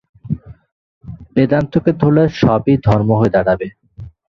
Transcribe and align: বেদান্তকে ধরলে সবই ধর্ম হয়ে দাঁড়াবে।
বেদান্তকে 1.35 1.91
ধরলে 2.01 2.23
সবই 2.41 2.75
ধর্ম 2.87 3.09
হয়ে 3.19 3.33
দাঁড়াবে। 3.35 3.67